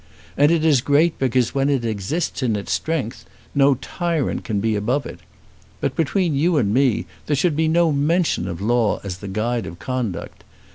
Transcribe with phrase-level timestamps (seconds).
[0.35, 4.75] And it is great, because where it exists in its strength, no tyrant can be
[4.75, 5.19] above it.
[5.79, 9.67] But between you and me there should be no mention of law as the guide
[9.67, 10.43] of conduct.